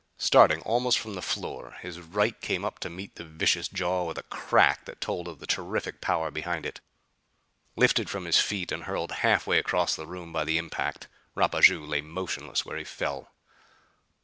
[0.17, 4.17] Starting almost from the floor, his right came up to meet the vicious jaw with
[4.17, 6.81] a crack that told of the terrific power behind it.
[7.75, 11.87] Lifted from his feet and hurled half way across the room by the impact, Rapaju
[11.87, 13.31] lay motionless where he fell.